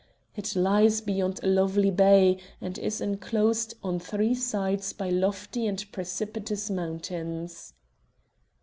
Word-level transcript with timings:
It 0.35 0.55
lies 0.55 0.99
beyond 0.99 1.41
a 1.43 1.47
lovely 1.47 1.91
bay, 1.91 2.39
and 2.59 2.75
is 2.79 3.01
enclosed 3.01 3.75
on 3.83 3.99
three 3.99 4.33
sides 4.33 4.93
by 4.93 5.11
lofty 5.11 5.67
and 5.67 5.85
precipitous 5.91 6.71
mountains. 6.71 7.75